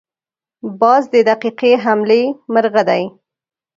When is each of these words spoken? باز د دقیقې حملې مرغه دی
باز 0.81 1.03
د 1.13 1.15
دقیقې 1.29 1.71
حملې 1.83 2.21
مرغه 2.53 2.83
دی 2.89 3.03